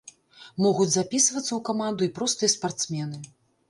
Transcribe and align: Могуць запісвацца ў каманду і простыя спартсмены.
Могуць 0.65 0.87
запісвацца 0.95 1.45
ў 1.45 1.63
каманду 1.71 2.01
і 2.09 2.13
простыя 2.19 2.57
спартсмены. 2.59 3.27